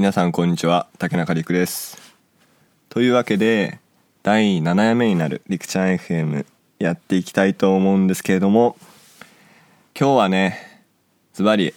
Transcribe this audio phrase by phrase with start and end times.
[0.00, 2.14] 皆さんこんにちは竹中陸です。
[2.88, 3.80] というわけで
[4.22, 6.46] 第7夜目になる陸ちゃん FM
[6.78, 8.78] やっていきたいと思うんですけれども
[9.94, 10.86] 今日はね
[11.34, 11.74] ズバリ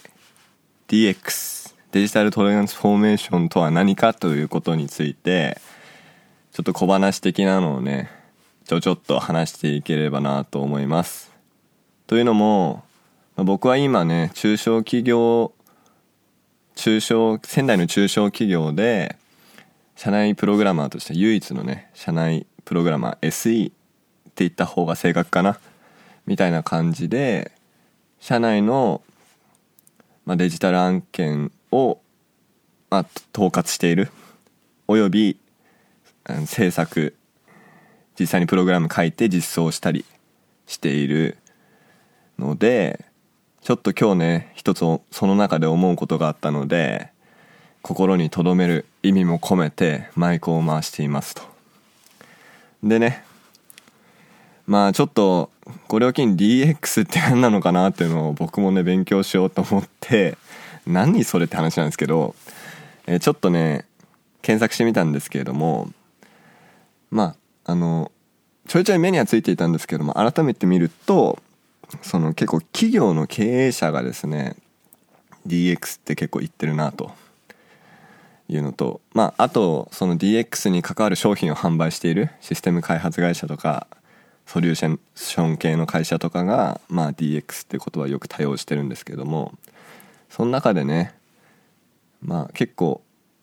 [0.88, 5.60] DX デジタルトランスフォーメーションとは何かということについて
[6.52, 8.08] ちょっと小話的なのをね
[8.64, 11.30] ちょちょっと話していければなと思います。
[12.06, 12.84] というのも
[13.36, 15.52] 僕は今ね中小企業
[16.74, 19.16] 中小仙台の中小企業で
[19.96, 23.72] 社内プログラマーとして唯一のね社内プログラマー SE っ
[24.34, 25.58] て言った方が正確かな
[26.26, 27.52] みたいな感じで
[28.18, 29.02] 社内の、
[30.24, 32.00] まあ、デジタル案件を、
[32.90, 34.10] まあ、統括している
[34.88, 35.38] および
[36.46, 37.14] 制作
[38.18, 40.04] 実際にプログラム書いて実装したり
[40.66, 41.36] している
[42.38, 43.04] ので
[43.64, 47.08] ちょっと今日ね一つその中で思うことがあったので
[47.80, 51.40] 心に留める意味も込めてマイクを回していますと。
[52.82, 53.24] でね
[54.66, 55.50] まあちょっと
[55.88, 60.36] これを機に DX って何なのかなっていうのを僕もね勉強しようと思って
[60.86, 62.34] 何それって話なんですけど、
[63.06, 63.86] えちょっとね
[64.42, 65.88] 検索してみたんですけれども
[67.10, 67.34] ま
[67.64, 68.12] ああの
[68.68, 71.38] ちょいちょい目にはついていたんですけども改めて見ると
[72.02, 74.56] その結構企業の経営者がですね
[75.46, 77.12] DX って結構言ってるなと
[78.48, 83.86] いうのとまああとその DX に関わる商品を販売しているシステム開発会社とか
[84.46, 84.74] ソリュー
[85.14, 89.54] ション系の会社とかが、まあ、DX って言葉をよく多用してるんですけども
[90.28, 91.14] その中でね
[92.20, 93.02] まあ結構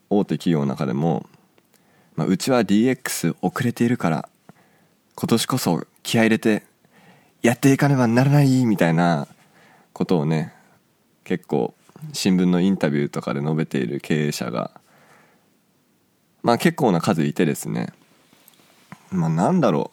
[0.09, 1.25] 大手企業の中でも、
[2.15, 4.29] まあ、うちは DX 遅れているから
[5.15, 6.63] 今年こそ気合入れて
[7.41, 9.27] やっていかねばならないみたいな
[9.93, 10.53] ことをね
[11.23, 11.73] 結構
[12.13, 14.71] 新聞のインタビューとかで述べている経営者が
[16.43, 17.89] まあ結構な数いてですね。
[19.11, 19.91] まあなんだろ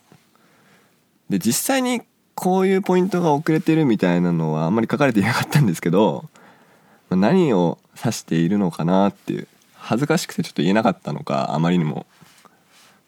[1.29, 1.33] う。
[1.33, 2.03] で実際に
[2.35, 6.29] こういうポイントが遅れてるみたいなのはあんまり書かれていなかったんですけど、
[7.11, 12.07] 何を指しているのかなっていう恥ずかしくてちょっと言えなかったのかあまりにも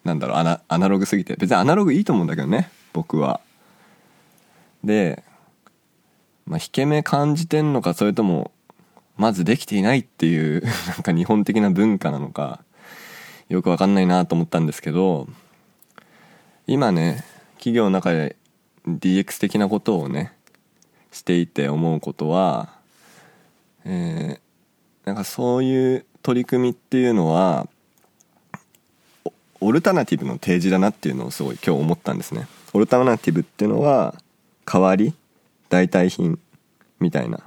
[0.03, 1.35] なんだろうアナアナログすぎて。
[1.37, 3.39] 別にアナログいいと思うんだけどね僕は。
[4.83, 5.23] で、
[6.45, 8.51] まあ、引け目感じてんのかそれとも
[9.17, 12.63] まずできていないっていう なんか日本的な文化なのか
[13.49, 15.27] よくわかんないなと思ったんですけど
[16.67, 17.23] 今ね
[17.55, 18.35] 企業の中で
[18.87, 20.33] DX 的なことをね
[21.11, 22.69] していて思うことは、
[23.85, 27.67] えー、なんかそういう取り組みっていうのは
[29.59, 32.47] オルタナティブの提示だなっていうのをすごい今日思ったんですね。
[32.73, 34.15] オルタナティブっていうのは
[34.65, 35.13] 代わり
[35.69, 36.39] 代替品
[36.99, 37.39] みたいな、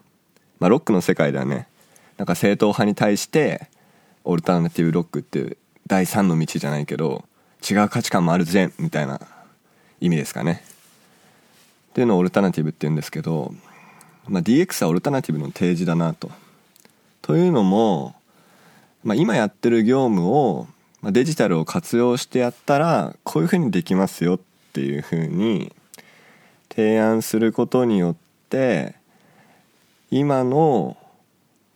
[0.59, 1.69] まあ、ロックの世界ではね。
[2.17, 3.69] なんか正統派に対して
[4.23, 7.25] オルタナティブロックっていう第三の道じゃないけど
[7.69, 9.21] 違う価値観もあるぜみたいな
[10.01, 10.63] 意味ですかね。
[11.91, 13.53] っていうのをオルタナティブって言うんですけど、
[14.29, 16.31] まあ、DX はオルタナティブの提示だなと。
[17.23, 18.15] というのも、
[19.03, 20.67] まあ、今やってる業務を
[21.05, 24.41] まあデジタルを活用してやったらこういうふうにできますよっ
[24.73, 25.71] ていうふうに
[26.75, 28.17] 提案することによっ
[28.49, 28.95] て
[30.11, 30.97] 今の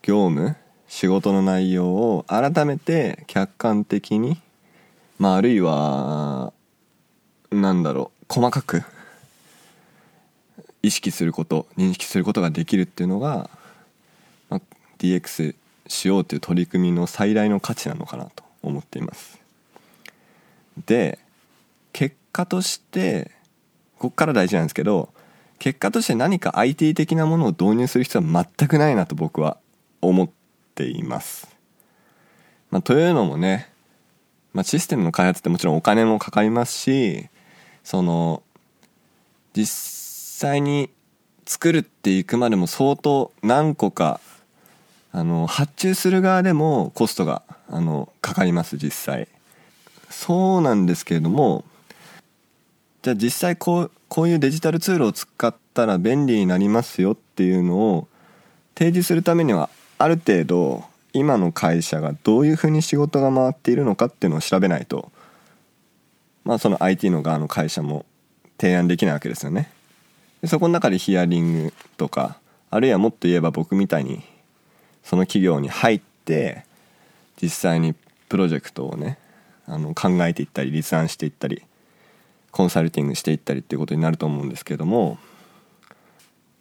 [0.03, 0.57] 業務
[0.89, 4.39] 仕事の内容を改めて客観的に
[5.19, 6.53] まああるいは
[7.53, 8.83] なんだろう細かく
[10.83, 13.51] 意識すること認識することができるっていうのが、
[14.49, 14.61] まあ、
[14.99, 15.55] DX
[15.87, 19.39] しようという取り組みの最大の価値なのかなと思っています。
[20.87, 21.19] で
[21.93, 23.33] 結果として
[23.99, 25.13] ここから大事なんですけど
[25.59, 29.59] 結果として何か IT 的なものを導入する必要は全くないなと僕は
[30.01, 30.31] 思っ
[30.75, 31.49] ています。
[32.71, 33.71] まあ、というのもね、
[34.53, 37.29] まあ、システムの開発ってもちろんお金もかかりますし
[37.83, 38.43] その
[39.55, 40.91] 実際に
[41.47, 44.21] 作るっていくまでも相当何個か
[45.11, 49.29] あの発注する側でもコストがあのかかります実際
[50.11, 51.65] そうなんですけれども
[53.09, 58.09] じゃあ実際こうこういうデジタルツールを使ったら便利になりますよっていうのを
[58.75, 60.85] 提示するためにはある程度
[61.15, 65.11] 今の会社がどういうふうに仕事が回っているのかっていうのを調べないと
[66.45, 68.05] まあその IT の側の会社も
[68.59, 69.71] 提案できないわけですよね。
[70.43, 72.39] でそこの中でヒアリングとか
[72.71, 74.23] あるいはもっと言えば僕みたいに
[75.03, 76.65] その企業に入って
[77.41, 77.95] 実際に
[78.29, 79.17] プロジェクトをね
[79.67, 81.63] あの考えていったり立案していったり
[82.51, 85.19] コンサルティングしていったりっていうことになると思うんですけども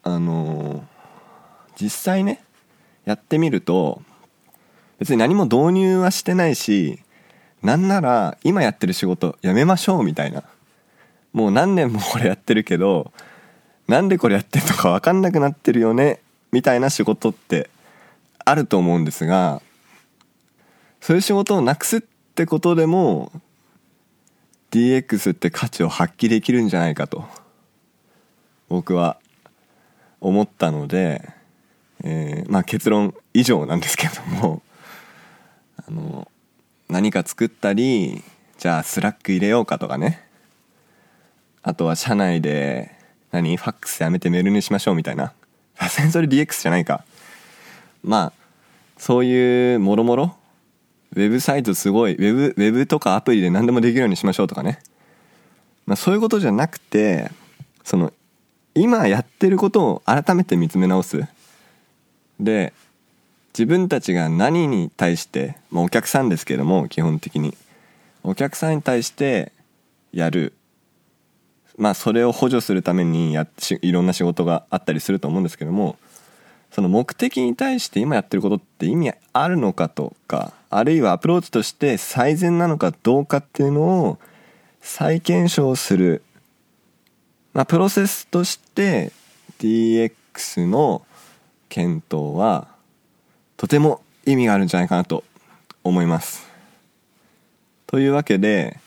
[0.04, 0.86] あの
[1.80, 2.44] 実際ね
[3.06, 4.02] やってみると
[5.00, 7.00] 別に何も導入はしてないし
[7.62, 10.44] なんなら今やってる仕事やめましょうみたいな。
[11.34, 13.12] もう何年もこれやってるけど
[13.88, 16.20] なんでこれやってるのか分かんなくなってるよね
[16.52, 17.70] みたいな仕事って
[18.44, 19.62] あると思うんですが
[21.00, 23.32] そういう仕事をなくすってことでも
[24.72, 27.26] DX って価値を発揮できるんじゃないかと。
[28.70, 29.18] 僕は
[30.20, 31.30] 思ったので、
[32.04, 34.62] えー、まあ結論以上なんですけども。
[35.88, 36.30] あの
[36.90, 38.24] 何か作ったり
[38.58, 40.24] じゃあ Slack 入れようかとかね。
[41.64, 42.92] あとは社内で
[43.32, 45.34] 何ファックスやめてメールにしましょうみたいな。
[45.76, 47.04] さすがにそれ DX じゃないか。
[48.04, 48.48] まあ
[48.98, 50.36] そういうもろもろ
[51.16, 54.80] ウェブサイトすごいウェブウェブとかアプリで何でもできるようにしましょうとかね、
[55.86, 57.32] まあ、そういうことじゃなくて
[57.84, 58.14] その
[58.76, 61.26] 今やってることを改めて見つめ直す。
[62.40, 62.74] で
[63.58, 67.56] 自分たちが何に対して、まあ、お客さんですけども基本的に。
[68.24, 69.54] お客さんに対して
[70.12, 70.54] やる。
[71.78, 73.48] まあそれを補助するためにや
[73.82, 75.96] いろんな仕事があったりすると思うんですけども
[76.72, 84.20] その目的に対して今やってることって意味あるのかとかあるいはアプローチとして最善なのかどうかっていうのを
[84.82, 86.24] 再検証する
[87.58, 89.12] まあ、プロセスとして
[89.58, 91.04] DX の
[91.70, 92.68] 検討は
[93.58, 95.24] とても意味があるんじゃないかなと
[95.84, 96.48] 思います。
[97.88, 98.80] というわけで、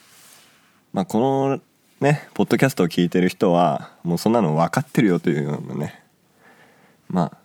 [0.93, 1.59] まあ、この
[1.99, 6.01] ね、ポッドキャストを聞いてる人はもうそんなの分かってるよというようなね、
[7.09, 7.37] まあ、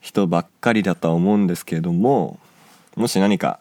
[0.00, 2.38] 人ばっかりだとは思うんですけれども、
[2.96, 3.60] もし何か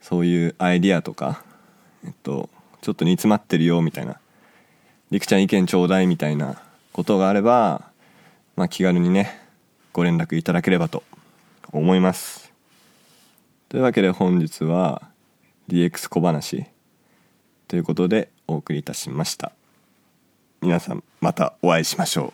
[0.00, 1.42] そういうアイディアとか、
[2.04, 2.48] えっと、
[2.82, 4.20] ちょっと煮詰まってるよみたいな
[5.10, 6.62] りくちゃん意見ちょうだいみたいな
[6.92, 7.90] ことがあれば、
[8.56, 9.40] まあ、気軽にね
[9.92, 11.02] ご連絡いただければと
[11.72, 12.52] 思います。
[13.68, 15.02] というわけで本日は
[15.68, 16.66] DX 小話
[17.68, 19.52] ということでお送りいたしました。
[20.60, 22.32] 皆さんまたお会いしましょう。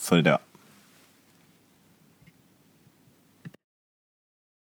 [0.00, 0.47] それでは。